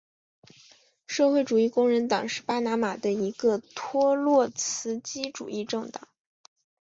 [1.05, 6.07] 社会主义工人党是巴拿马的一个托洛茨基主义政党。